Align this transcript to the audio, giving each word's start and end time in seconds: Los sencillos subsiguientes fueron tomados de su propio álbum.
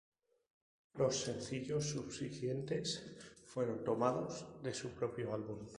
Los 0.95 1.15
sencillos 1.25 1.91
subsiguientes 1.91 3.05
fueron 3.45 3.83
tomados 3.83 4.47
de 4.63 4.73
su 4.73 4.89
propio 4.93 5.31
álbum. 5.31 5.67